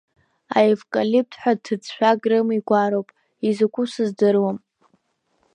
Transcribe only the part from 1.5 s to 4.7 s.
ҭыӡшәак рыма игәароуп, изакәу сыздыруам.